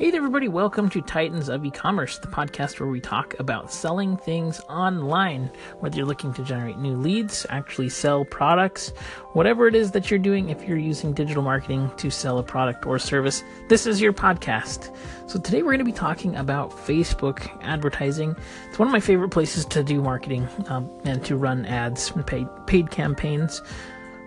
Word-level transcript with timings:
Hey 0.00 0.10
everybody. 0.14 0.48
Welcome 0.48 0.88
to 0.88 1.02
Titans 1.02 1.50
of 1.50 1.62
E-commerce, 1.62 2.16
the 2.16 2.26
podcast 2.26 2.80
where 2.80 2.88
we 2.88 3.02
talk 3.02 3.38
about 3.38 3.70
selling 3.70 4.16
things 4.16 4.58
online. 4.60 5.50
Whether 5.80 5.98
you're 5.98 6.06
looking 6.06 6.32
to 6.32 6.42
generate 6.42 6.78
new 6.78 6.96
leads, 6.96 7.44
actually 7.50 7.90
sell 7.90 8.24
products, 8.24 8.94
whatever 9.34 9.66
it 9.66 9.74
is 9.74 9.90
that 9.90 10.10
you're 10.10 10.18
doing, 10.18 10.48
if 10.48 10.66
you're 10.66 10.78
using 10.78 11.12
digital 11.12 11.42
marketing 11.42 11.90
to 11.98 12.08
sell 12.08 12.38
a 12.38 12.42
product 12.42 12.86
or 12.86 12.98
service, 12.98 13.44
this 13.68 13.86
is 13.86 14.00
your 14.00 14.14
podcast. 14.14 14.90
So 15.26 15.38
today 15.38 15.58
we're 15.58 15.72
going 15.72 15.80
to 15.80 15.84
be 15.84 15.92
talking 15.92 16.34
about 16.34 16.70
Facebook 16.70 17.50
advertising. 17.62 18.34
It's 18.70 18.78
one 18.78 18.88
of 18.88 18.92
my 18.92 19.00
favorite 19.00 19.28
places 19.28 19.66
to 19.66 19.84
do 19.84 20.00
marketing 20.00 20.48
um, 20.68 20.90
and 21.04 21.22
to 21.26 21.36
run 21.36 21.66
ads 21.66 22.10
and 22.12 22.26
paid 22.66 22.90
campaigns. 22.90 23.60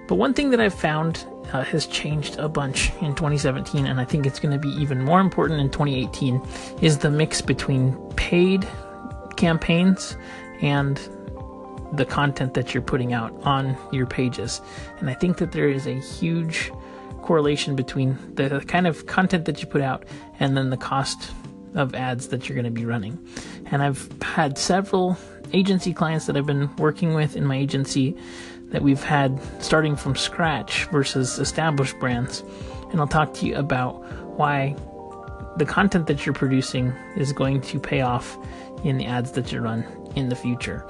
But 0.08 0.16
one 0.16 0.36
thing 0.36 0.52
that 0.52 0.60
I've 0.60 0.76
found 0.76 1.26
uh, 1.52 1.64
has 1.64 1.86
changed 1.86 2.38
a 2.38 2.48
bunch 2.48 2.92
in 3.02 3.16
2017, 3.16 3.86
and 3.86 4.00
I 4.00 4.06
think 4.06 4.26
it's 4.26 4.40
going 4.40 4.54
to 4.54 4.60
be 4.60 4.70
even 4.82 5.02
more 5.02 5.20
important 5.20 5.60
in 5.60 5.70
2018, 5.70 6.42
is 6.82 7.00
the 7.00 7.10
mix 7.10 7.42
between 7.42 7.96
paid 8.16 8.68
campaigns 9.36 10.16
and 10.62 10.98
the 11.94 12.06
content 12.06 12.54
that 12.56 12.74
you're 12.74 12.84
putting 12.84 13.14
out 13.14 13.32
on 13.44 13.78
your 13.92 14.08
pages. 14.08 14.62
And 15.00 15.10
I 15.10 15.14
think 15.14 15.38
that 15.38 15.52
there 15.52 15.70
is 15.70 15.86
a 15.86 16.00
huge 16.00 16.72
correlation 17.22 17.76
between 17.76 18.18
the 18.36 18.64
kind 18.68 18.88
of 18.88 19.06
content 19.06 19.46
that 19.46 19.62
you 19.62 19.68
put 19.68 19.82
out 19.82 20.04
and 20.40 20.58
then 20.58 20.70
the 20.70 20.78
cost 20.78 21.32
of 21.76 21.96
ads 21.96 22.28
that 22.30 22.48
you're 22.48 22.56
going 22.56 22.66
to 22.66 22.72
be 22.72 22.86
running. 22.86 23.18
And 23.72 23.82
I've 23.82 24.10
had 24.22 24.58
several 24.58 25.18
agency 25.54 25.94
clients 25.94 26.26
that 26.26 26.36
I've 26.36 26.46
been 26.46 26.76
working 26.78 27.14
with 27.14 27.36
in 27.36 27.46
my 27.46 27.56
agency 27.56 28.18
that 28.74 28.82
we've 28.82 29.04
had 29.04 29.40
starting 29.64 29.96
from 29.96 30.16
scratch 30.16 30.86
versus 30.86 31.40
established 31.40 31.98
brands. 32.00 32.44
And 32.92 33.00
I'll 33.00 33.08
talk 33.08 33.34
to 33.36 33.46
you 33.46 33.56
about 33.56 33.94
why 34.38 34.76
the 35.58 35.66
content 35.66 36.08
that 36.08 36.26
you're 36.26 36.34
producing 36.34 36.92
is 37.16 37.32
going 37.32 37.62
to 37.62 37.80
pay 37.80 38.02
off 38.02 38.38
in 38.84 38.98
the 38.98 39.06
ads 39.06 39.32
that 39.34 39.52
you 39.52 39.62
run 39.62 39.86
in 40.16 40.30
the 40.30 40.36
future. 40.36 40.86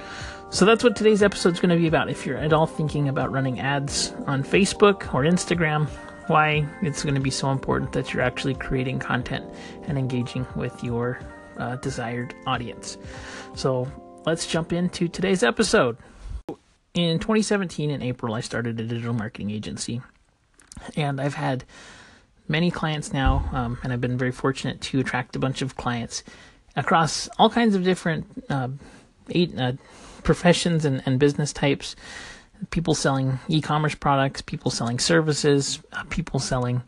So 0.49 0.65
that's 0.65 0.83
what 0.83 0.95
today's 0.95 1.21
episode 1.21 1.53
is 1.53 1.59
going 1.59 1.71
to 1.71 1.77
be 1.77 1.87
about. 1.87 2.09
If 2.09 2.25
you're 2.25 2.37
at 2.37 2.53
all 2.53 2.67
thinking 2.67 3.09
about 3.09 3.31
running 3.31 3.59
ads 3.59 4.13
on 4.27 4.43
Facebook 4.43 5.13
or 5.13 5.23
Instagram, 5.23 5.87
why 6.27 6.65
it's 6.81 7.03
going 7.03 7.15
to 7.15 7.21
be 7.21 7.31
so 7.31 7.51
important 7.51 7.91
that 7.91 8.13
you're 8.13 8.23
actually 8.23 8.53
creating 8.55 8.99
content 8.99 9.45
and 9.87 9.97
engaging 9.97 10.47
with 10.55 10.83
your 10.83 11.19
uh, 11.57 11.75
desired 11.77 12.33
audience. 12.47 12.97
So 13.55 13.91
let's 14.25 14.47
jump 14.47 14.71
into 14.71 15.09
today's 15.09 15.43
episode 15.43 15.97
in 16.93 17.19
2017 17.19 17.89
in 17.89 18.01
April, 18.01 18.33
I 18.33 18.41
started 18.41 18.79
a 18.79 18.83
digital 18.83 19.13
marketing 19.13 19.51
agency, 19.51 20.01
and 20.95 21.19
I've 21.19 21.33
had 21.33 21.63
many 22.47 22.69
clients 22.69 23.13
now, 23.13 23.49
um, 23.51 23.77
and 23.83 23.91
I've 23.91 24.01
been 24.01 24.17
very 24.17 24.31
fortunate 24.31 24.81
to 24.81 24.99
attract 24.99 25.35
a 25.35 25.39
bunch 25.39 25.61
of 25.61 25.75
clients 25.75 26.23
across 26.75 27.29
all 27.39 27.49
kinds 27.49 27.75
of 27.75 27.83
different 27.83 28.25
uh, 28.49 28.69
eight, 29.29 29.57
uh, 29.57 29.73
professions 30.23 30.85
and, 30.85 31.01
and 31.05 31.19
business 31.19 31.53
types. 31.53 31.95
People 32.69 32.95
selling 32.95 33.39
e-commerce 33.49 33.95
products, 33.95 34.41
people 34.41 34.71
selling 34.71 34.97
services, 34.97 35.79
uh, 35.91 36.03
people 36.09 36.39
selling 36.39 36.81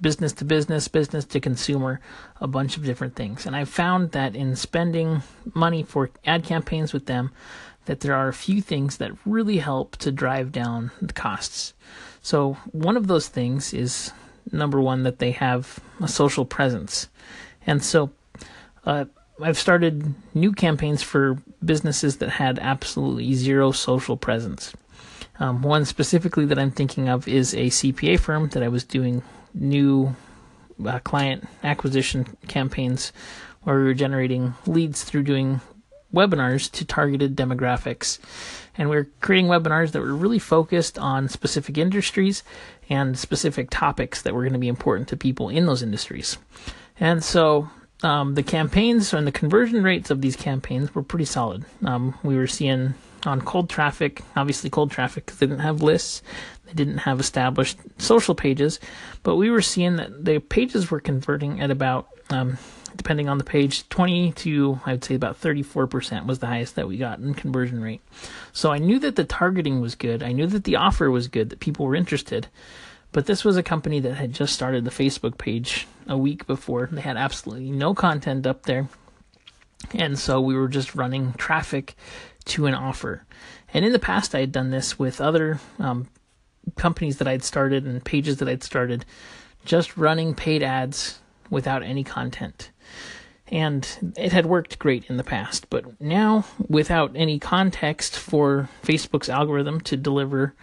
business 0.00 0.32
to 0.32 0.44
business, 0.44 0.88
business 0.88 1.24
to 1.26 1.38
consumer, 1.38 2.00
a 2.40 2.48
bunch 2.48 2.76
of 2.76 2.84
different 2.84 3.14
things. 3.14 3.46
And 3.46 3.54
I've 3.54 3.68
found 3.68 4.10
that 4.12 4.34
in 4.34 4.56
spending 4.56 5.22
money 5.54 5.84
for 5.84 6.10
ad 6.26 6.42
campaigns 6.42 6.92
with 6.92 7.06
them, 7.06 7.30
that 7.86 8.00
there 8.00 8.14
are 8.14 8.28
a 8.28 8.34
few 8.34 8.60
things 8.60 8.98
that 8.98 9.12
really 9.24 9.58
help 9.58 9.96
to 9.96 10.12
drive 10.12 10.52
down 10.52 10.90
the 11.00 11.12
costs. 11.12 11.74
So, 12.22 12.54
one 12.70 12.96
of 12.96 13.08
those 13.08 13.28
things 13.28 13.74
is 13.74 14.12
number 14.50 14.80
one, 14.80 15.02
that 15.04 15.18
they 15.18 15.32
have 15.32 15.78
a 16.00 16.08
social 16.08 16.44
presence. 16.44 17.08
And 17.66 17.82
so, 17.82 18.10
uh, 18.84 19.04
I've 19.40 19.58
started 19.58 20.14
new 20.34 20.52
campaigns 20.52 21.02
for 21.02 21.38
businesses 21.64 22.18
that 22.18 22.28
had 22.28 22.58
absolutely 22.58 23.34
zero 23.34 23.72
social 23.72 24.16
presence. 24.16 24.74
Um, 25.38 25.62
one 25.62 25.84
specifically 25.84 26.44
that 26.46 26.58
I'm 26.58 26.70
thinking 26.70 27.08
of 27.08 27.26
is 27.26 27.54
a 27.54 27.66
CPA 27.66 28.20
firm 28.20 28.48
that 28.50 28.62
I 28.62 28.68
was 28.68 28.84
doing 28.84 29.22
new 29.54 30.14
uh, 30.84 30.98
client 31.00 31.48
acquisition 31.62 32.36
campaigns 32.48 33.12
where 33.62 33.76
we 33.76 33.84
were 33.84 33.94
generating 33.94 34.54
leads 34.66 35.02
through 35.02 35.22
doing 35.22 35.60
webinars 36.12 36.70
to 36.72 36.84
targeted 36.84 37.36
demographics. 37.36 38.18
And 38.76 38.88
we're 38.88 39.08
creating 39.20 39.50
webinars 39.50 39.92
that 39.92 40.00
were 40.00 40.14
really 40.14 40.38
focused 40.38 40.98
on 40.98 41.28
specific 41.28 41.76
industries 41.76 42.42
and 42.88 43.18
specific 43.18 43.70
topics 43.70 44.22
that 44.22 44.34
were 44.34 44.42
going 44.42 44.54
to 44.54 44.58
be 44.58 44.68
important 44.68 45.08
to 45.08 45.16
people 45.16 45.48
in 45.48 45.66
those 45.66 45.82
industries. 45.82 46.38
And 46.98 47.22
so 47.22 47.68
um, 48.02 48.34
the 48.34 48.42
campaigns 48.42 49.12
and 49.12 49.26
the 49.26 49.32
conversion 49.32 49.82
rates 49.82 50.10
of 50.10 50.20
these 50.20 50.36
campaigns 50.36 50.94
were 50.94 51.02
pretty 51.02 51.24
solid. 51.24 51.64
Um, 51.84 52.14
we 52.22 52.36
were 52.36 52.46
seeing 52.46 52.94
on 53.24 53.40
cold 53.40 53.70
traffic, 53.70 54.22
obviously 54.34 54.70
cold 54.70 54.90
traffic 54.90 55.26
because 55.26 55.38
they 55.38 55.46
didn't 55.46 55.60
have 55.60 55.82
lists, 55.82 56.22
they 56.66 56.72
didn't 56.72 56.98
have 56.98 57.20
established 57.20 57.78
social 57.98 58.34
pages, 58.34 58.80
but 59.22 59.36
we 59.36 59.50
were 59.50 59.62
seeing 59.62 59.96
that 59.96 60.24
the 60.24 60.40
pages 60.40 60.90
were 60.90 61.00
converting 61.00 61.60
at 61.60 61.70
about 61.70 62.08
um, 62.30 62.58
depending 62.96 63.28
on 63.28 63.38
the 63.38 63.44
page, 63.44 63.88
20 63.88 64.32
to 64.32 64.80
I 64.84 64.92
would 64.92 65.04
say 65.04 65.14
about 65.14 65.40
34% 65.40 66.26
was 66.26 66.38
the 66.38 66.46
highest 66.46 66.76
that 66.76 66.88
we 66.88 66.96
got 66.96 67.18
in 67.18 67.34
conversion 67.34 67.82
rate. 67.82 68.00
So 68.52 68.72
I 68.72 68.78
knew 68.78 68.98
that 69.00 69.16
the 69.16 69.24
targeting 69.24 69.80
was 69.80 69.94
good. 69.94 70.22
I 70.22 70.32
knew 70.32 70.46
that 70.46 70.64
the 70.64 70.76
offer 70.76 71.10
was 71.10 71.28
good, 71.28 71.50
that 71.50 71.60
people 71.60 71.86
were 71.86 71.94
interested. 71.94 72.48
But 73.12 73.26
this 73.26 73.44
was 73.44 73.56
a 73.56 73.62
company 73.62 74.00
that 74.00 74.14
had 74.14 74.32
just 74.32 74.54
started 74.54 74.84
the 74.84 74.90
Facebook 74.90 75.36
page 75.36 75.86
a 76.08 76.16
week 76.16 76.46
before. 76.46 76.88
They 76.90 77.02
had 77.02 77.16
absolutely 77.16 77.70
no 77.70 77.94
content 77.94 78.46
up 78.46 78.62
there. 78.62 78.88
And 79.94 80.18
so 80.18 80.40
we 80.40 80.54
were 80.54 80.68
just 80.68 80.94
running 80.94 81.34
traffic 81.34 81.94
to 82.46 82.66
an 82.66 82.74
offer. 82.74 83.24
And 83.74 83.84
in 83.84 83.92
the 83.92 83.98
past, 83.98 84.34
I 84.34 84.40
had 84.40 84.52
done 84.52 84.70
this 84.70 84.98
with 84.98 85.20
other 85.20 85.60
um, 85.78 86.08
companies 86.76 87.18
that 87.18 87.28
I'd 87.28 87.44
started 87.44 87.84
and 87.84 88.04
pages 88.04 88.38
that 88.38 88.48
I'd 88.48 88.62
started, 88.62 89.04
just 89.64 89.96
running 89.96 90.34
paid 90.34 90.62
ads 90.62 91.20
without 91.50 91.82
any 91.82 92.04
content. 92.04 92.70
And 93.48 94.14
it 94.16 94.32
had 94.32 94.46
worked 94.46 94.78
great 94.78 95.04
in 95.10 95.18
the 95.18 95.24
past, 95.24 95.68
but 95.68 96.00
now 96.00 96.46
without 96.68 97.12
any 97.14 97.38
context 97.38 98.18
for 98.18 98.68
Facebook's 98.82 99.28
algorithm 99.28 99.80
to 99.82 99.96
deliver, 99.96 100.54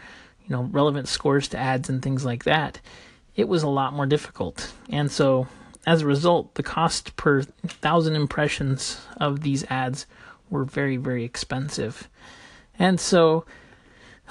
you 0.47 0.55
know, 0.55 0.63
relevant 0.63 1.07
scores 1.07 1.47
to 1.49 1.57
ads 1.57 1.89
and 1.89 2.01
things 2.01 2.25
like 2.25 2.45
that, 2.45 2.79
it 3.35 3.47
was 3.47 3.61
a 3.61 3.69
lot 3.69 3.93
more 3.93 4.07
difficult. 4.07 4.73
And 4.89 5.11
so 5.11 5.47
as 5.85 6.01
a 6.01 6.07
result, 6.07 6.55
the 6.55 6.63
cost 6.63 7.15
per 7.15 7.43
thousand 7.43 8.15
impressions 8.15 9.01
of 9.17 9.41
these 9.41 9.63
ads 9.65 10.07
were 10.49 10.65
very, 10.65 10.97
very 10.97 11.23
expensive. 11.23 12.09
And 12.77 12.99
so 12.99 13.45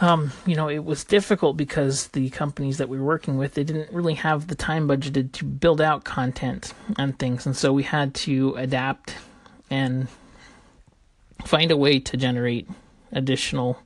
um, 0.01 0.33
you 0.47 0.55
know, 0.55 0.69
it 0.69 0.85
was 0.85 1.05
difficult 1.05 1.57
because 1.57 2.09
the 2.09 2.31
companies 2.31 2.79
that 2.79 2.89
we 2.89 2.99
were 2.99 3.05
working 3.05 3.37
with, 3.37 3.55
they 3.55 3.65
didn't 3.65 3.93
really 3.93 4.15
have 4.15 4.47
the 4.47 4.55
time 4.55 4.87
budgeted 4.87 5.33
to 5.33 5.45
build 5.45 5.81
out 5.81 6.05
content 6.05 6.73
and 6.97 7.19
things. 7.19 7.47
And 7.47 7.57
so 7.57 7.73
we 7.73 7.83
had 7.83 8.15
to 8.15 8.55
adapt 8.55 9.17
and 9.71 10.07
find 11.45 11.71
a 11.71 11.77
way 11.77 11.99
to 11.99 12.17
generate 12.17 12.69
additional 13.11 13.83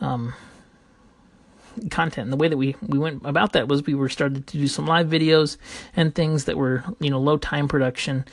um, 0.00 0.34
content. 1.90 2.26
And 2.26 2.32
the 2.32 2.36
way 2.36 2.48
that 2.48 2.58
we, 2.58 2.76
we 2.86 2.98
went 2.98 3.22
about 3.24 3.54
that 3.54 3.66
was 3.66 3.86
we 3.86 3.94
were 3.94 4.10
started 4.10 4.46
to 4.48 4.58
do 4.58 4.68
some 4.68 4.86
live 4.86 5.08
videos 5.08 5.56
and 5.96 6.14
things 6.14 6.44
that 6.44 6.58
were, 6.58 6.84
you 7.00 7.08
know, 7.08 7.18
low 7.18 7.38
time 7.38 7.66
production 7.66 8.26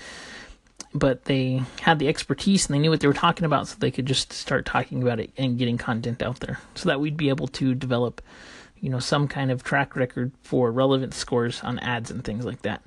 but 0.94 1.26
they 1.26 1.62
had 1.82 2.00
the 2.00 2.08
expertise 2.08 2.66
and 2.66 2.76
they 2.76 2.80
knew 2.80 2.90
what 2.90 3.00
they 3.00 3.08
were 3.08 3.14
talking 3.14 3.46
about, 3.46 3.68
so 3.68 3.76
they 3.80 3.92
could 3.92 4.06
just 4.06 4.34
start 4.34 4.66
talking 4.66 5.02
about 5.02 5.20
it 5.20 5.32
and 5.38 5.58
getting 5.58 5.78
content 5.78 6.22
out 6.22 6.40
there, 6.40 6.60
so 6.76 6.90
that 6.90 7.00
we'd 7.00 7.18
be 7.18 7.30
able 7.30 7.48
to 7.48 7.74
develop, 7.74 8.22
you 8.80 8.90
know, 8.90 9.00
some 9.00 9.28
kind 9.28 9.52
of 9.52 9.64
track 9.64 9.96
record 9.96 10.32
for 10.44 10.72
relevant 10.72 11.14
scores 11.14 11.62
on 11.64 11.80
ads 11.80 12.12
and 12.12 12.24
things 12.24 12.46
like 12.46 12.62
that. 12.64 12.82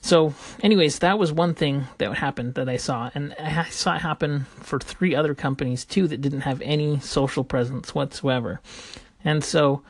So, 0.00 0.34
anyways, 0.62 1.00
that 1.00 1.18
was 1.18 1.32
one 1.32 1.54
thing 1.54 1.86
that 1.98 2.14
happened 2.14 2.54
that 2.54 2.68
I 2.68 2.76
saw, 2.76 3.10
and 3.14 3.34
I 3.38 3.64
saw 3.64 3.96
it 3.96 4.02
happen 4.02 4.46
for 4.60 4.78
three 4.78 5.14
other 5.14 5.34
companies 5.34 5.84
too 5.84 6.06
that 6.08 6.20
didn't 6.20 6.42
have 6.42 6.60
any 6.62 7.00
social 7.00 7.44
presence 7.44 7.94
whatsoever, 7.94 8.60
and 9.24 9.42
so. 9.42 9.82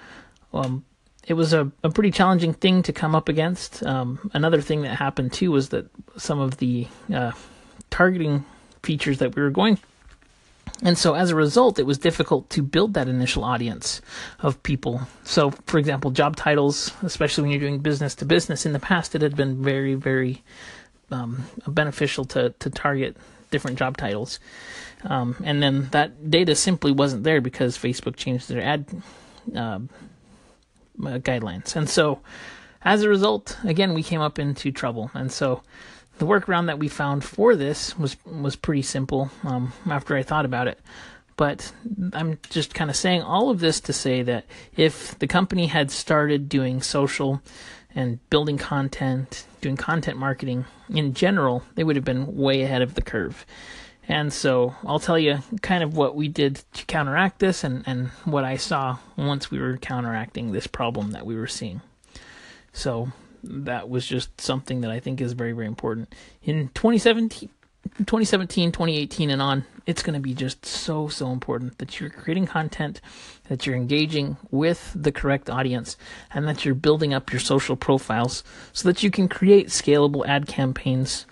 Um, 0.50 0.84
it 1.28 1.34
was 1.34 1.52
a, 1.52 1.70
a 1.82 1.90
pretty 1.90 2.10
challenging 2.10 2.54
thing 2.54 2.82
to 2.82 2.92
come 2.92 3.14
up 3.14 3.28
against. 3.28 3.84
Um, 3.84 4.30
another 4.34 4.60
thing 4.60 4.82
that 4.82 4.96
happened 4.96 5.32
too 5.32 5.50
was 5.50 5.68
that 5.70 5.86
some 6.16 6.40
of 6.40 6.56
the 6.56 6.88
uh, 7.14 7.32
targeting 7.90 8.44
features 8.82 9.18
that 9.18 9.36
we 9.36 9.42
were 9.42 9.50
going 9.50 9.78
and 10.82 10.96
so 10.96 11.14
as 11.14 11.30
a 11.30 11.34
result, 11.34 11.78
it 11.78 11.86
was 11.86 11.98
difficult 11.98 12.50
to 12.50 12.62
build 12.62 12.94
that 12.94 13.08
initial 13.08 13.44
audience 13.44 14.00
of 14.40 14.62
people. 14.62 15.02
So, 15.24 15.50
for 15.66 15.78
example, 15.78 16.10
job 16.10 16.36
titles, 16.36 16.92
especially 17.02 17.42
when 17.42 17.50
you're 17.50 17.60
doing 17.60 17.80
business 17.80 18.14
to 18.16 18.24
business, 18.24 18.64
in 18.64 18.72
the 18.72 18.78
past 18.78 19.14
it 19.14 19.22
had 19.22 19.36
been 19.36 19.62
very, 19.62 19.94
very 19.94 20.42
um, 21.10 21.44
beneficial 21.66 22.24
to, 22.26 22.50
to 22.60 22.70
target 22.70 23.16
different 23.50 23.78
job 23.78 23.96
titles. 23.96 24.38
Um, 25.04 25.36
and 25.44 25.62
then 25.62 25.88
that 25.90 26.30
data 26.30 26.54
simply 26.54 26.92
wasn't 26.92 27.24
there 27.24 27.40
because 27.40 27.76
Facebook 27.76 28.16
changed 28.16 28.48
their 28.48 28.62
ad 28.62 28.86
uh, 29.56 29.80
uh, 31.00 31.18
guidelines. 31.18 31.76
And 31.76 31.88
so 31.88 32.20
as 32.82 33.02
a 33.02 33.08
result, 33.08 33.58
again, 33.64 33.94
we 33.94 34.02
came 34.02 34.20
up 34.20 34.38
into 34.38 34.70
trouble. 34.70 35.10
And 35.14 35.30
so 35.32 35.62
the 36.18 36.26
workaround 36.26 36.66
that 36.66 36.78
we 36.78 36.88
found 36.88 37.24
for 37.24 37.54
this 37.56 37.98
was 37.98 38.16
was 38.24 38.56
pretty 38.56 38.82
simple 38.82 39.30
um, 39.44 39.72
after 39.88 40.16
I 40.16 40.22
thought 40.22 40.44
about 40.44 40.68
it. 40.68 40.78
But 41.36 41.72
I'm 42.12 42.38
just 42.50 42.74
kind 42.74 42.90
of 42.90 42.96
saying 42.96 43.22
all 43.22 43.50
of 43.50 43.60
this 43.60 43.80
to 43.82 43.92
say 43.92 44.22
that 44.22 44.44
if 44.76 45.16
the 45.20 45.28
company 45.28 45.66
had 45.66 45.90
started 45.90 46.48
doing 46.48 46.82
social 46.82 47.40
and 47.94 48.18
building 48.28 48.58
content, 48.58 49.46
doing 49.60 49.76
content 49.76 50.18
marketing 50.18 50.64
in 50.90 51.14
general, 51.14 51.62
they 51.76 51.84
would 51.84 51.94
have 51.94 52.04
been 52.04 52.36
way 52.36 52.62
ahead 52.62 52.82
of 52.82 52.94
the 52.94 53.02
curve. 53.02 53.46
And 54.08 54.32
so 54.32 54.74
I'll 54.86 54.98
tell 54.98 55.18
you 55.18 55.40
kind 55.60 55.84
of 55.84 55.94
what 55.96 56.16
we 56.16 56.28
did 56.28 56.62
to 56.72 56.86
counteract 56.86 57.38
this 57.38 57.62
and, 57.62 57.84
and 57.86 58.08
what 58.24 58.42
I 58.42 58.56
saw 58.56 58.96
once 59.16 59.50
we 59.50 59.60
were 59.60 59.76
counteracting 59.76 60.52
this 60.52 60.66
problem 60.66 61.10
that 61.10 61.26
we 61.26 61.36
were 61.36 61.46
seeing. 61.46 61.82
So 62.72 63.12
that 63.44 63.90
was 63.90 64.06
just 64.06 64.40
something 64.40 64.80
that 64.80 64.90
I 64.90 64.98
think 64.98 65.20
is 65.20 65.34
very, 65.34 65.52
very 65.52 65.66
important. 65.66 66.14
In 66.42 66.68
2017, 66.74 67.50
2017, 67.98 68.72
2018, 68.72 69.30
and 69.30 69.42
on, 69.42 69.64
it's 69.86 70.02
going 70.02 70.14
to 70.14 70.20
be 70.20 70.34
just 70.34 70.64
so, 70.64 71.08
so 71.08 71.30
important 71.30 71.78
that 71.78 72.00
you're 72.00 72.10
creating 72.10 72.46
content, 72.46 73.00
that 73.48 73.66
you're 73.66 73.76
engaging 73.76 74.36
with 74.50 74.92
the 74.94 75.12
correct 75.12 75.48
audience, 75.48 75.96
and 76.32 76.46
that 76.48 76.64
you're 76.64 76.74
building 76.74 77.14
up 77.14 77.32
your 77.32 77.40
social 77.40 77.76
profiles 77.76 78.42
so 78.72 78.88
that 78.88 79.02
you 79.02 79.10
can 79.10 79.28
create 79.28 79.68
scalable 79.68 80.26
ad 80.26 80.46
campaigns. 80.46 81.26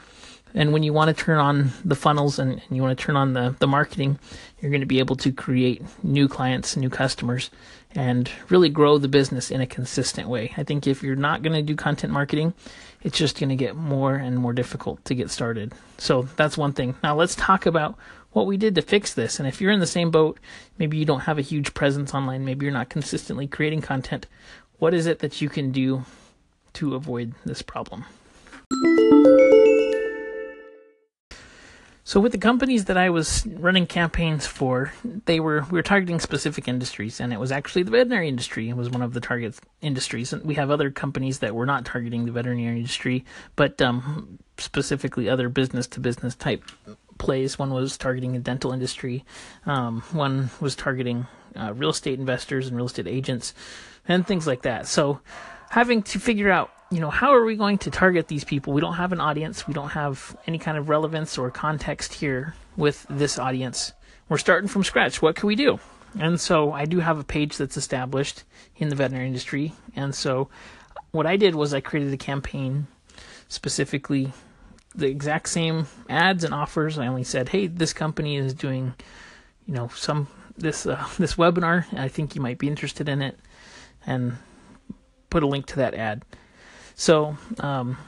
And 0.56 0.72
when 0.72 0.82
you 0.82 0.94
want 0.94 1.14
to 1.14 1.24
turn 1.24 1.38
on 1.38 1.70
the 1.84 1.94
funnels 1.94 2.38
and, 2.38 2.52
and 2.52 2.76
you 2.76 2.82
want 2.82 2.98
to 2.98 3.04
turn 3.04 3.14
on 3.14 3.34
the, 3.34 3.54
the 3.58 3.66
marketing, 3.66 4.18
you're 4.60 4.70
going 4.70 4.80
to 4.80 4.86
be 4.86 4.98
able 4.98 5.16
to 5.16 5.30
create 5.30 5.82
new 6.02 6.28
clients, 6.28 6.76
new 6.78 6.88
customers, 6.88 7.50
and 7.94 8.30
really 8.48 8.70
grow 8.70 8.96
the 8.96 9.06
business 9.06 9.50
in 9.50 9.60
a 9.60 9.66
consistent 9.66 10.28
way. 10.28 10.54
I 10.56 10.64
think 10.64 10.86
if 10.86 11.02
you're 11.02 11.14
not 11.14 11.42
going 11.42 11.52
to 11.52 11.62
do 11.62 11.76
content 11.76 12.12
marketing, 12.12 12.54
it's 13.02 13.18
just 13.18 13.38
going 13.38 13.50
to 13.50 13.56
get 13.56 13.76
more 13.76 14.14
and 14.14 14.38
more 14.38 14.54
difficult 14.54 15.04
to 15.04 15.14
get 15.14 15.30
started. 15.30 15.74
So 15.98 16.22
that's 16.36 16.56
one 16.56 16.72
thing. 16.72 16.96
Now 17.02 17.14
let's 17.14 17.34
talk 17.34 17.66
about 17.66 17.96
what 18.32 18.46
we 18.46 18.56
did 18.56 18.74
to 18.76 18.82
fix 18.82 19.12
this. 19.12 19.38
And 19.38 19.46
if 19.46 19.60
you're 19.60 19.72
in 19.72 19.80
the 19.80 19.86
same 19.86 20.10
boat, 20.10 20.40
maybe 20.78 20.96
you 20.96 21.04
don't 21.04 21.20
have 21.20 21.38
a 21.38 21.42
huge 21.42 21.74
presence 21.74 22.14
online, 22.14 22.46
maybe 22.46 22.64
you're 22.64 22.72
not 22.72 22.88
consistently 22.88 23.46
creating 23.46 23.82
content, 23.82 24.26
what 24.78 24.94
is 24.94 25.06
it 25.06 25.18
that 25.18 25.40
you 25.40 25.48
can 25.48 25.70
do 25.70 26.04
to 26.74 26.94
avoid 26.94 27.34
this 27.44 27.62
problem? 27.62 28.04
So 32.06 32.20
with 32.20 32.30
the 32.30 32.38
companies 32.38 32.84
that 32.84 32.96
I 32.96 33.10
was 33.10 33.44
running 33.48 33.84
campaigns 33.84 34.46
for, 34.46 34.92
they 35.24 35.40
were 35.40 35.66
we 35.72 35.76
were 35.76 35.82
targeting 35.82 36.20
specific 36.20 36.68
industries, 36.68 37.18
and 37.20 37.32
it 37.32 37.40
was 37.40 37.50
actually 37.50 37.82
the 37.82 37.90
veterinary 37.90 38.28
industry. 38.28 38.72
Was 38.72 38.88
one 38.88 39.02
of 39.02 39.12
the 39.12 39.20
target 39.20 39.58
industries, 39.80 40.32
and 40.32 40.44
we 40.44 40.54
have 40.54 40.70
other 40.70 40.92
companies 40.92 41.40
that 41.40 41.56
were 41.56 41.66
not 41.66 41.84
targeting 41.84 42.24
the 42.24 42.30
veterinary 42.30 42.76
industry, 42.76 43.24
but 43.56 43.82
um, 43.82 44.38
specifically 44.56 45.28
other 45.28 45.48
business 45.48 45.88
to 45.88 46.00
business 46.00 46.36
type 46.36 46.62
plays. 47.18 47.58
One 47.58 47.70
was 47.70 47.98
targeting 47.98 48.34
the 48.34 48.38
dental 48.38 48.70
industry, 48.70 49.24
um, 49.66 50.02
one 50.12 50.50
was 50.60 50.76
targeting 50.76 51.26
uh, 51.56 51.74
real 51.74 51.90
estate 51.90 52.20
investors 52.20 52.68
and 52.68 52.76
real 52.76 52.86
estate 52.86 53.08
agents, 53.08 53.52
and 54.06 54.24
things 54.24 54.46
like 54.46 54.62
that. 54.62 54.86
So 54.86 55.18
having 55.70 56.04
to 56.04 56.20
figure 56.20 56.52
out 56.52 56.70
you 56.90 57.00
know, 57.00 57.10
how 57.10 57.34
are 57.34 57.44
we 57.44 57.56
going 57.56 57.78
to 57.78 57.90
target 57.90 58.28
these 58.28 58.44
people? 58.44 58.72
We 58.72 58.80
don't 58.80 58.94
have 58.94 59.12
an 59.12 59.20
audience. 59.20 59.66
We 59.66 59.74
don't 59.74 59.90
have 59.90 60.36
any 60.46 60.58
kind 60.58 60.78
of 60.78 60.88
relevance 60.88 61.36
or 61.36 61.50
context 61.50 62.14
here 62.14 62.54
with 62.76 63.04
this 63.10 63.38
audience. 63.38 63.92
We're 64.28 64.38
starting 64.38 64.68
from 64.68 64.84
scratch. 64.84 65.20
What 65.20 65.36
can 65.36 65.46
we 65.48 65.56
do? 65.56 65.78
And 66.18 66.40
so 66.40 66.72
I 66.72 66.84
do 66.84 67.00
have 67.00 67.18
a 67.18 67.24
page 67.24 67.56
that's 67.56 67.76
established 67.76 68.44
in 68.76 68.88
the 68.88 68.96
veterinary 68.96 69.26
industry. 69.26 69.72
And 69.94 70.14
so 70.14 70.48
what 71.10 71.26
I 71.26 71.36
did 71.36 71.54
was 71.54 71.74
I 71.74 71.80
created 71.80 72.12
a 72.12 72.16
campaign 72.16 72.86
specifically 73.48 74.32
the 74.94 75.06
exact 75.06 75.48
same 75.48 75.86
ads 76.08 76.42
and 76.42 76.54
offers. 76.54 76.98
I 76.98 77.06
only 77.06 77.24
said, 77.24 77.50
"Hey, 77.50 77.66
this 77.66 77.92
company 77.92 78.36
is 78.36 78.54
doing, 78.54 78.94
you 79.66 79.74
know, 79.74 79.88
some 79.88 80.28
this 80.56 80.86
uh, 80.86 81.06
this 81.18 81.34
webinar. 81.34 81.84
I 81.98 82.08
think 82.08 82.34
you 82.34 82.40
might 82.40 82.58
be 82.58 82.68
interested 82.68 83.08
in 83.08 83.22
it." 83.22 83.38
And 84.06 84.38
put 85.30 85.42
a 85.42 85.46
link 85.46 85.66
to 85.66 85.76
that 85.76 85.94
ad. 85.94 86.24
So, 86.96 87.36
um, 87.60 87.98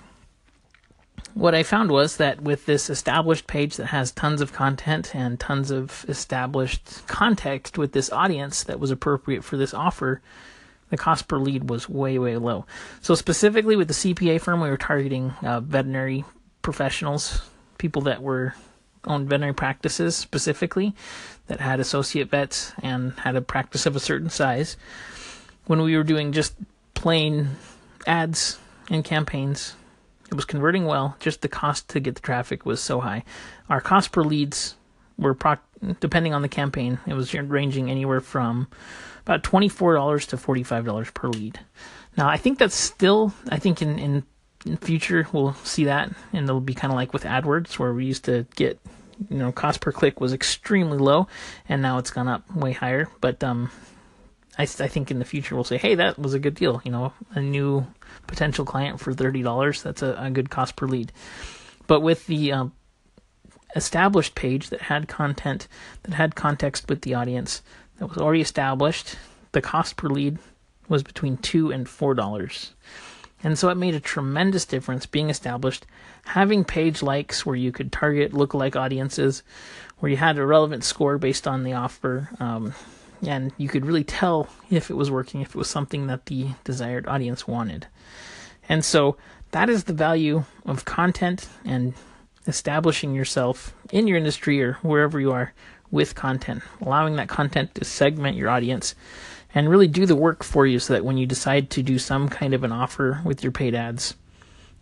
what 1.35 1.55
I 1.55 1.62
found 1.62 1.90
was 1.90 2.17
that 2.17 2.40
with 2.40 2.64
this 2.64 2.88
established 2.88 3.46
page 3.46 3.76
that 3.76 3.87
has 3.87 4.11
tons 4.11 4.40
of 4.40 4.55
content 4.55 5.14
and 5.14 5.38
tons 5.38 5.70
of 5.70 6.06
established 6.08 7.06
context 7.06 7.76
with 7.76 7.93
this 7.93 8.11
audience 8.11 8.64
that 8.64 8.81
was 8.81 8.90
appropriate 8.90 9.44
for 9.44 9.58
this 9.58 9.75
offer, 9.75 10.23
the 10.88 10.96
cost 10.96 11.29
per 11.29 11.38
lead 11.38 11.69
was 11.69 11.87
way, 11.87 12.19
way 12.19 12.38
low. 12.38 12.64
So, 13.02 13.14
specifically 13.14 13.76
with 13.76 13.88
the 13.88 13.94
CPA 13.94 14.40
firm, 14.40 14.62
we 14.62 14.70
were 14.70 14.79
targeting 14.79 15.35
uh, 15.43 15.61
veterinary 15.61 16.25
professionals, 16.62 17.43
people 17.76 18.02
that 18.02 18.23
were 18.23 18.55
owned 19.05 19.29
veterinary 19.29 19.55
practices 19.55 20.17
specifically, 20.17 20.94
that 21.46 21.61
had 21.61 21.79
associate 21.79 22.31
vets 22.31 22.73
and 22.82 23.12
had 23.20 23.37
a 23.37 23.43
practice 23.43 23.85
of 23.85 23.96
a 23.96 24.00
certain 24.00 24.31
size. 24.31 24.79
When 25.67 25.82
we 25.82 25.94
were 25.94 26.05
doing 26.05 26.32
just 26.32 26.55
plain 26.94 27.50
ads 28.06 28.58
and 28.90 29.05
campaigns. 29.05 29.75
It 30.31 30.35
was 30.35 30.44
converting 30.44 30.85
well, 30.85 31.17
just 31.20 31.40
the 31.40 31.49
cost 31.49 31.88
to 31.90 32.00
get 32.00 32.14
the 32.14 32.20
traffic 32.20 32.67
was 32.67 32.81
so 32.81 33.00
high. 33.00 33.25
Our 33.69 33.81
cost 33.81 34.12
per 34.12 34.23
leads 34.23 34.75
were, 35.17 35.37
depending 36.00 36.35
on 36.35 36.43
the 36.43 36.49
campaign, 36.49 36.99
it 37.06 37.14
was 37.14 37.35
ranging 37.35 37.90
anywhere 37.90 38.20
from 38.20 38.69
about 39.23 39.43
$24 39.43 40.26
to 40.29 40.37
$45 40.37 41.14
per 41.14 41.29
lead. 41.29 41.61
Now, 42.17 42.29
I 42.29 42.37
think 42.37 42.58
that's 42.58 42.75
still, 42.75 43.32
I 43.49 43.58
think 43.58 43.81
in, 43.81 43.99
in, 43.99 44.23
in 44.67 44.76
future 44.79 45.26
we'll 45.32 45.55
see 45.64 45.85
that, 45.85 46.11
and 46.32 46.44
it'll 46.44 46.61
be 46.61 46.75
kind 46.75 46.93
of 46.93 46.96
like 46.96 47.12
with 47.12 47.25
AdWords, 47.25 47.79
where 47.79 47.93
we 47.93 48.06
used 48.06 48.25
to 48.25 48.46
get, 48.56 48.79
you 49.31 49.37
know, 49.37 49.52
cost 49.52 49.81
per 49.81 49.93
click 49.93 50.20
was 50.20 50.32
extremely 50.32 50.99
low, 50.99 51.29
and 51.69 51.81
now 51.81 51.99
it's 51.99 52.11
gone 52.11 52.29
up 52.29 52.55
way 52.55 52.73
higher. 52.73 53.08
But 53.20 53.43
um, 53.44 53.70
I, 54.58 54.62
I 54.62 54.88
think 54.88 55.10
in 55.10 55.19
the 55.19 55.25
future 55.25 55.55
we'll 55.55 55.64
say, 55.64 55.78
hey, 55.78 55.94
that 55.94 56.19
was 56.19 56.34
a 56.34 56.38
good 56.38 56.55
deal. 56.55 56.82
You 56.84 56.90
know, 56.90 57.12
a 57.34 57.40
new 57.40 57.87
potential 58.26 58.64
client 58.64 59.00
for 59.00 59.14
thirty 59.14 59.43
dollars. 59.43 59.82
That's 59.82 60.02
a, 60.02 60.16
a, 60.19 60.31
good 60.31 60.50
cost 60.50 60.76
per 60.76 60.87
lead. 60.87 61.12
But 61.87 62.00
with 62.00 62.26
the 62.26 62.52
um, 62.52 62.72
established 63.76 64.34
page 64.34 64.70
that 64.70 64.82
had 64.82 65.08
content, 65.08 65.69
that 66.02 66.14
had 66.14 66.34
context 66.34 66.88
with 66.88 67.02
the 67.02 67.14
audience, 67.14 67.62
that 67.99 68.08
was 68.08 68.19
already 68.19 68.40
established, 68.40 69.16
the 69.52 69.62
cost 69.62 69.96
per 69.96 70.08
lead 70.08 70.38
was 70.88 71.02
between 71.02 71.37
two 71.37 71.70
and 71.70 71.88
four 71.88 72.14
dollars. 72.14 72.75
And 73.44 73.56
so 73.56 73.69
it 73.69 73.76
made 73.76 73.94
a 73.94 74.00
tremendous 74.00 74.64
difference 74.64 75.06
being 75.06 75.31
established, 75.31 75.87
having 76.25 76.64
page 76.64 77.02
likes 77.02 77.46
where 77.46 77.54
you 77.54 77.70
could 77.70 77.93
target 77.93 78.32
lookalike 78.32 78.75
audiences, 78.75 79.44
where 79.99 80.11
you 80.11 80.16
had 80.16 80.38
a 80.38 80.47
relevant 80.47 80.83
score 80.83 81.18
based 81.18 81.47
on 81.47 81.62
the 81.62 81.75
offer, 81.75 82.28
um, 82.40 82.75
and 83.26 83.52
you 83.56 83.68
could 83.68 83.84
really 83.84 84.04
tell 84.04 84.48
if 84.70 84.90
it 84.90 84.94
was 84.94 85.10
working, 85.10 85.40
if 85.40 85.50
it 85.50 85.56
was 85.56 85.68
something 85.68 86.06
that 86.06 86.26
the 86.26 86.48
desired 86.64 87.06
audience 87.06 87.48
wanted. 87.48 87.87
And 88.68 88.84
so 88.84 89.16
that 89.50 89.70
is 89.70 89.84
the 89.84 89.92
value 89.92 90.44
of 90.66 90.84
content 90.84 91.48
and 91.64 91.94
establishing 92.46 93.14
yourself 93.14 93.75
in 93.90 94.06
your 94.06 94.16
industry 94.16 94.62
or 94.62 94.75
wherever 94.82 95.18
you 95.20 95.32
are 95.32 95.52
with 95.90 96.14
content, 96.14 96.62
allowing 96.80 97.16
that 97.16 97.28
content 97.28 97.75
to 97.75 97.84
segment 97.84 98.37
your 98.37 98.50
audience 98.50 98.94
and 99.54 99.68
really 99.70 99.88
do 99.88 100.04
the 100.04 100.16
work 100.16 100.44
for 100.44 100.66
you 100.66 100.78
so 100.78 100.92
that 100.92 101.04
when 101.04 101.16
you 101.16 101.26
decide 101.26 101.70
to 101.70 101.82
do 101.82 101.98
some 101.98 102.28
kind 102.28 102.52
of 102.52 102.64
an 102.64 102.72
offer 102.72 103.22
with 103.25 103.42
your 103.42 103.52
paid 103.52 103.75
ads, 103.75 104.14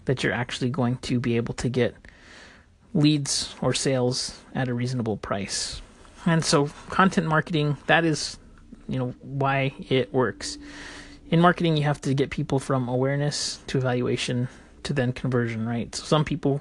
that 0.06 0.22
you're 0.22 0.32
actually 0.32 0.70
going 0.70 0.96
to 0.98 1.20
be 1.20 1.36
able 1.36 1.54
to 1.54 1.68
get 1.68 1.94
leads 2.94 3.54
or 3.60 3.72
sales 3.72 4.40
at 4.54 4.68
a 4.68 4.74
reasonable 4.74 5.16
price. 5.16 5.80
And 6.26 6.44
so 6.44 6.68
content 6.90 7.28
marketing, 7.28 7.76
that 7.86 8.04
is, 8.04 8.36
you 8.88 8.98
know, 8.98 9.14
why 9.22 9.72
it 9.88 10.12
works. 10.12 10.58
In 11.30 11.40
marketing, 11.40 11.76
you 11.76 11.84
have 11.84 12.00
to 12.02 12.14
get 12.14 12.30
people 12.30 12.58
from 12.58 12.88
awareness 12.88 13.60
to 13.68 13.78
evaluation 13.78 14.48
to 14.82 14.92
then 14.92 15.12
conversion, 15.12 15.66
right? 15.66 15.94
So 15.94 16.04
some 16.04 16.24
people, 16.24 16.60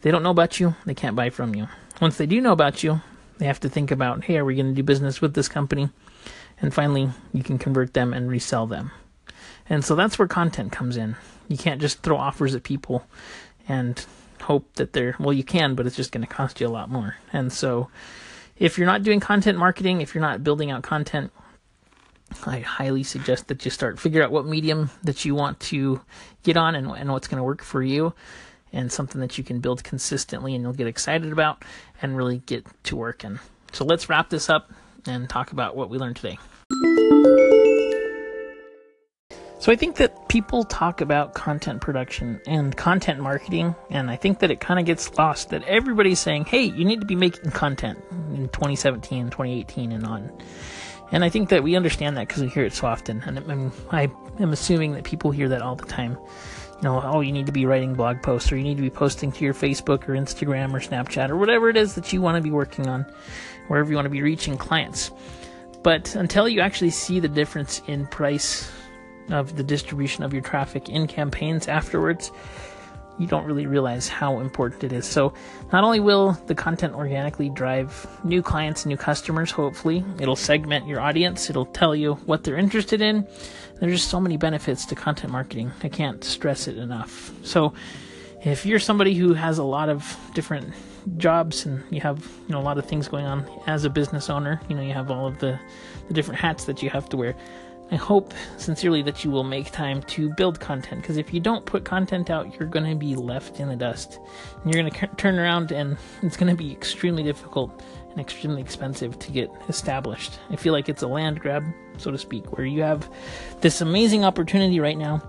they 0.00 0.10
don't 0.10 0.22
know 0.22 0.30
about 0.30 0.60
you, 0.60 0.74
they 0.84 0.94
can't 0.94 1.16
buy 1.16 1.30
from 1.30 1.54
you. 1.54 1.68
Once 2.00 2.16
they 2.16 2.26
do 2.26 2.40
know 2.40 2.52
about 2.52 2.82
you, 2.82 3.00
they 3.38 3.46
have 3.46 3.60
to 3.60 3.68
think 3.68 3.90
about, 3.90 4.24
hey, 4.24 4.36
are 4.36 4.44
we 4.44 4.54
going 4.54 4.68
to 4.68 4.74
do 4.74 4.82
business 4.82 5.20
with 5.20 5.34
this 5.34 5.48
company? 5.48 5.88
And 6.60 6.72
finally, 6.72 7.10
you 7.32 7.42
can 7.42 7.58
convert 7.58 7.94
them 7.94 8.12
and 8.12 8.30
resell 8.30 8.66
them. 8.66 8.90
And 9.68 9.84
so 9.84 9.94
that's 9.94 10.18
where 10.18 10.28
content 10.28 10.72
comes 10.72 10.96
in. 10.96 11.16
You 11.48 11.56
can't 11.56 11.80
just 11.80 12.02
throw 12.02 12.16
offers 12.16 12.54
at 12.54 12.62
people 12.62 13.06
and 13.68 14.04
hope 14.42 14.74
that 14.74 14.92
they're, 14.92 15.16
well, 15.18 15.32
you 15.32 15.44
can, 15.44 15.74
but 15.74 15.86
it's 15.86 15.96
just 15.96 16.12
going 16.12 16.26
to 16.26 16.32
cost 16.32 16.60
you 16.60 16.66
a 16.66 16.68
lot 16.68 16.90
more. 16.90 17.16
And 17.32 17.52
so 17.52 17.88
if 18.56 18.78
you're 18.78 18.86
not 18.86 19.02
doing 19.02 19.20
content 19.20 19.58
marketing, 19.58 20.00
if 20.00 20.14
you're 20.14 20.22
not 20.22 20.44
building 20.44 20.70
out 20.70 20.82
content, 20.82 21.32
I 22.46 22.60
highly 22.60 23.02
suggest 23.02 23.48
that 23.48 23.64
you 23.64 23.70
start 23.70 23.98
figure 23.98 24.22
out 24.22 24.30
what 24.30 24.46
medium 24.46 24.90
that 25.02 25.24
you 25.24 25.34
want 25.34 25.60
to 25.60 26.00
get 26.42 26.56
on 26.56 26.74
and, 26.74 26.90
and 26.90 27.12
what's 27.12 27.28
going 27.28 27.38
to 27.38 27.44
work 27.44 27.62
for 27.62 27.82
you 27.82 28.14
and 28.72 28.90
something 28.90 29.20
that 29.20 29.36
you 29.36 29.44
can 29.44 29.60
build 29.60 29.84
consistently 29.84 30.54
and 30.54 30.62
you'll 30.62 30.72
get 30.72 30.86
excited 30.86 31.30
about 31.30 31.62
and 32.00 32.16
really 32.16 32.38
get 32.38 32.66
to 32.84 32.96
work 32.96 33.22
and 33.22 33.38
so 33.72 33.84
let's 33.84 34.08
wrap 34.08 34.30
this 34.30 34.48
up 34.48 34.72
and 35.06 35.28
talk 35.28 35.52
about 35.52 35.76
what 35.76 35.90
we 35.90 35.98
learned 35.98 36.16
today 36.16 36.38
So 39.62 39.70
I 39.70 39.76
think 39.76 39.94
that 39.98 40.28
people 40.28 40.64
talk 40.64 41.00
about 41.00 41.34
content 41.34 41.80
production 41.80 42.40
and 42.48 42.76
content 42.76 43.20
marketing, 43.20 43.76
and 43.90 44.10
I 44.10 44.16
think 44.16 44.40
that 44.40 44.50
it 44.50 44.58
kind 44.58 44.80
of 44.80 44.86
gets 44.86 45.16
lost 45.16 45.50
that 45.50 45.62
everybody's 45.68 46.18
saying, 46.18 46.46
hey, 46.46 46.64
you 46.64 46.84
need 46.84 47.00
to 47.00 47.06
be 47.06 47.14
making 47.14 47.52
content 47.52 48.02
in 48.34 48.48
2017, 48.48 49.26
2018, 49.26 49.92
and 49.92 50.04
on. 50.04 50.32
And 51.12 51.22
I 51.22 51.28
think 51.28 51.48
that 51.50 51.62
we 51.62 51.76
understand 51.76 52.16
that 52.16 52.26
because 52.26 52.42
we 52.42 52.48
hear 52.48 52.64
it 52.64 52.72
so 52.72 52.88
often. 52.88 53.22
And 53.24 53.38
I, 53.38 53.54
mean, 53.54 53.70
I 53.92 54.10
am 54.40 54.52
assuming 54.52 54.94
that 54.94 55.04
people 55.04 55.30
hear 55.30 55.48
that 55.50 55.62
all 55.62 55.76
the 55.76 55.86
time. 55.86 56.18
You 56.78 56.82
know, 56.82 57.00
oh, 57.00 57.20
you 57.20 57.30
need 57.30 57.46
to 57.46 57.52
be 57.52 57.64
writing 57.64 57.94
blog 57.94 58.20
posts, 58.20 58.50
or 58.50 58.56
you 58.56 58.64
need 58.64 58.78
to 58.78 58.82
be 58.82 58.90
posting 58.90 59.30
to 59.30 59.44
your 59.44 59.54
Facebook 59.54 60.08
or 60.08 60.14
Instagram 60.14 60.74
or 60.74 60.80
Snapchat 60.80 61.30
or 61.30 61.36
whatever 61.36 61.68
it 61.68 61.76
is 61.76 61.94
that 61.94 62.12
you 62.12 62.20
want 62.20 62.34
to 62.34 62.42
be 62.42 62.50
working 62.50 62.88
on, 62.88 63.06
wherever 63.68 63.88
you 63.88 63.94
want 63.94 64.06
to 64.06 64.10
be 64.10 64.22
reaching 64.22 64.58
clients. 64.58 65.12
But 65.84 66.16
until 66.16 66.48
you 66.48 66.62
actually 66.62 66.90
see 66.90 67.20
the 67.20 67.28
difference 67.28 67.80
in 67.86 68.08
price 68.08 68.68
of 69.30 69.56
the 69.56 69.62
distribution 69.62 70.24
of 70.24 70.32
your 70.32 70.42
traffic 70.42 70.88
in 70.88 71.06
campaigns 71.06 71.68
afterwards, 71.68 72.32
you 73.18 73.26
don't 73.26 73.44
really 73.44 73.66
realize 73.66 74.08
how 74.08 74.40
important 74.40 74.84
it 74.84 74.92
is. 74.92 75.06
So, 75.06 75.32
not 75.72 75.84
only 75.84 76.00
will 76.00 76.32
the 76.46 76.54
content 76.54 76.94
organically 76.94 77.50
drive 77.50 78.06
new 78.24 78.42
clients, 78.42 78.82
and 78.82 78.90
new 78.90 78.96
customers, 78.96 79.50
hopefully, 79.50 80.04
it'll 80.18 80.36
segment 80.36 80.86
your 80.86 81.00
audience, 81.00 81.50
it'll 81.50 81.66
tell 81.66 81.94
you 81.94 82.14
what 82.26 82.44
they're 82.44 82.56
interested 82.56 83.00
in. 83.00 83.26
There's 83.80 83.92
just 83.92 84.08
so 84.08 84.20
many 84.20 84.36
benefits 84.36 84.86
to 84.86 84.94
content 84.94 85.32
marketing. 85.32 85.72
I 85.82 85.88
can't 85.88 86.22
stress 86.24 86.68
it 86.68 86.78
enough. 86.78 87.32
So, 87.42 87.74
if 88.44 88.66
you're 88.66 88.80
somebody 88.80 89.14
who 89.14 89.34
has 89.34 89.58
a 89.58 89.64
lot 89.64 89.88
of 89.88 90.16
different 90.34 90.72
jobs 91.16 91.66
and 91.66 91.82
you 91.90 92.00
have 92.00 92.18
you 92.46 92.52
know 92.52 92.60
a 92.60 92.62
lot 92.62 92.78
of 92.78 92.86
things 92.86 93.08
going 93.08 93.24
on 93.24 93.44
as 93.66 93.84
a 93.84 93.90
business 93.90 94.30
owner 94.30 94.60
you 94.68 94.76
know 94.76 94.82
you 94.82 94.92
have 94.92 95.10
all 95.10 95.26
of 95.26 95.36
the 95.40 95.58
the 96.06 96.14
different 96.14 96.38
hats 96.38 96.64
that 96.66 96.80
you 96.80 96.88
have 96.88 97.08
to 97.08 97.16
wear 97.16 97.34
I 97.92 97.96
hope 97.96 98.32
sincerely 98.56 99.02
that 99.02 99.22
you 99.22 99.30
will 99.30 99.44
make 99.44 99.70
time 99.70 100.00
to 100.04 100.30
build 100.30 100.58
content 100.58 101.02
because 101.02 101.18
if 101.18 101.34
you 101.34 101.40
don't 101.40 101.66
put 101.66 101.84
content 101.84 102.30
out, 102.30 102.58
you're 102.58 102.68
going 102.68 102.88
to 102.88 102.96
be 102.96 103.14
left 103.14 103.60
in 103.60 103.68
the 103.68 103.76
dust. 103.76 104.18
And 104.64 104.72
you're 104.72 104.82
going 104.82 104.90
to 104.90 105.06
turn 105.16 105.38
around 105.38 105.72
and 105.72 105.98
it's 106.22 106.38
going 106.38 106.50
to 106.50 106.56
be 106.56 106.72
extremely 106.72 107.22
difficult 107.22 107.82
and 108.10 108.18
extremely 108.18 108.62
expensive 108.62 109.18
to 109.18 109.30
get 109.30 109.50
established. 109.68 110.38
I 110.48 110.56
feel 110.56 110.72
like 110.72 110.88
it's 110.88 111.02
a 111.02 111.06
land 111.06 111.40
grab, 111.40 111.66
so 111.98 112.10
to 112.10 112.16
speak, 112.16 112.56
where 112.56 112.64
you 112.64 112.80
have 112.80 113.06
this 113.60 113.82
amazing 113.82 114.24
opportunity 114.24 114.80
right 114.80 114.96
now 114.96 115.22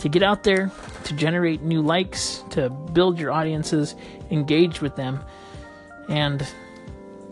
to 0.00 0.08
get 0.08 0.24
out 0.24 0.42
there, 0.42 0.72
to 1.04 1.14
generate 1.14 1.62
new 1.62 1.82
likes, 1.82 2.42
to 2.50 2.68
build 2.68 3.20
your 3.20 3.30
audiences, 3.30 3.94
engage 4.32 4.80
with 4.80 4.96
them. 4.96 5.20
And 6.08 6.44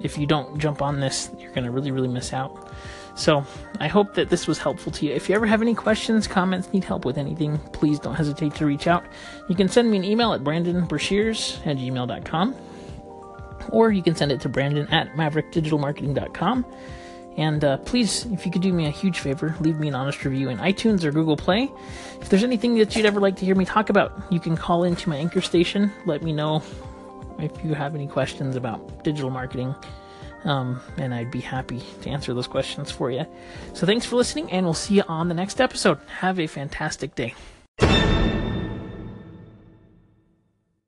if 0.01 0.17
you 0.17 0.27
don't 0.27 0.59
jump 0.59 0.81
on 0.81 1.01
this, 1.01 1.29
you're 1.41 1.53
going 1.53 1.65
to 1.65 1.73
really, 1.73 1.91
really 1.91 2.09
miss 2.09 2.33
out. 2.33 2.73
So 3.17 3.45
I 3.81 3.89
hope 3.89 4.15
that 4.15 4.29
this 4.29 4.47
was 4.47 4.59
helpful 4.59 4.93
to 4.93 5.07
you. 5.07 5.13
If 5.13 5.29
you 5.29 5.35
ever 5.35 5.47
have 5.47 5.63
any 5.63 5.75
questions, 5.75 6.27
comments, 6.27 6.73
need 6.73 6.85
help 6.85 7.05
with 7.05 7.17
anything, 7.17 7.59
please 7.73 7.99
don't 7.99 8.15
hesitate 8.15 8.55
to 8.57 8.67
reach 8.67 8.87
out. 8.87 9.05
You 9.49 9.55
can 9.55 9.69
send 9.69 9.91
me 9.91 9.97
an 9.97 10.05
email 10.05 10.35
at 10.35 10.43
brandonbrashears 10.43 11.67
at 11.67 11.79
gmail.com 11.79 12.55
or 13.71 13.91
you 13.91 14.03
can 14.03 14.15
send 14.15 14.33
it 14.33 14.41
to 14.43 14.49
brandon 14.49 14.87
at 14.89 15.15
maverickdigitalmarketing.com. 15.15 16.67
And 17.39 17.65
uh, 17.65 17.77
please, 17.79 18.27
if 18.27 18.47
you 18.47 18.53
could 18.53 18.63
do 18.63 18.73
me 18.73 18.87
a 18.87 18.91
huge 18.91 19.19
favor, 19.19 19.55
leave 19.61 19.79
me 19.79 19.89
an 19.89 19.95
honest 19.95 20.25
review 20.25 20.49
in 20.49 20.59
iTunes 20.59 21.05
or 21.05 21.11
Google 21.11 21.37
Play. 21.37 21.71
If 22.21 22.29
there's 22.31 22.45
anything 22.45 22.77
that 22.77 22.97
you'd 22.97 23.05
ever 23.05 23.21
like 23.21 23.37
to 23.37 23.45
hear 23.45 23.55
me 23.55 23.65
talk 23.65 23.91
about, 23.91 24.23
you 24.31 24.41
can 24.41 24.57
call 24.57 24.85
into 24.85 25.09
my 25.09 25.17
anchor 25.17 25.43
station. 25.43 25.93
Let 26.07 26.23
me 26.23 26.33
know 26.33 26.63
if 27.39 27.53
you 27.63 27.75
have 27.75 27.95
any 27.95 28.07
questions 28.07 28.57
about 28.57 29.05
digital 29.05 29.31
marketing 29.31 29.75
um, 30.47 30.81
and 30.97 31.13
I'd 31.13 31.31
be 31.31 31.41
happy 31.41 31.83
to 32.03 32.11
answer 32.11 32.33
those 32.33 32.47
questions 32.47 32.91
for 32.91 33.11
you. 33.11 33.27
So 33.75 33.87
thanks 33.87 34.07
for 34.07 34.17
listening, 34.17 34.51
and 34.51 34.65
we'll 34.65 34.75
see 34.75 34.95
you 34.95 35.03
on 35.09 35.29
the 35.29 35.35
next 35.35 35.61
episode. 35.61 35.99
Have 36.21 36.41
a 36.41 36.47
fantastic 36.47 37.15
day. 37.15 37.35